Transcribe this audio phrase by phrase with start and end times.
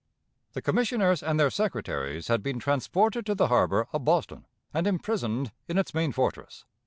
[0.53, 5.51] The Commissioners and their secretaries had been transported to the harbor of Boston, and imprisoned
[5.67, 6.65] in its main fortress.